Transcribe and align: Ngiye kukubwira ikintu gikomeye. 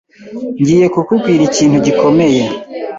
Ngiye 0.59 0.85
kukubwira 0.93 1.41
ikintu 1.49 1.77
gikomeye. 1.85 2.41